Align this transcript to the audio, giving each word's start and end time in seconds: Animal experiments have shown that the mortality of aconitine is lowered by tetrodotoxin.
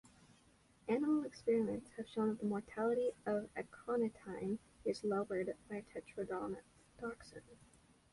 Animal 0.87 1.25
experiments 1.25 1.91
have 1.95 2.07
shown 2.09 2.29
that 2.29 2.39
the 2.39 2.47
mortality 2.47 3.11
of 3.27 3.47
aconitine 3.55 4.57
is 4.83 5.03
lowered 5.03 5.55
by 5.69 5.83
tetrodotoxin. 5.93 7.43